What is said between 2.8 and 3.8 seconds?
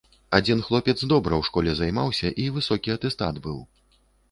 атэстат быў.